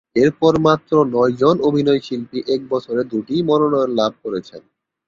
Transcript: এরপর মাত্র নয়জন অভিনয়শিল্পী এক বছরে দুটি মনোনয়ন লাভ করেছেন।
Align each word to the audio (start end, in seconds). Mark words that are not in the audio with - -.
এরপর 0.15 0.53
মাত্র 0.59 0.91
নয়জন 1.11 1.55
অভিনয়শিল্পী 1.69 2.39
এক 2.47 2.61
বছরে 2.69 3.01
দুটি 3.11 3.35
মনোনয়ন 3.49 3.91
লাভ 3.99 4.11
করেছেন। 4.23 4.61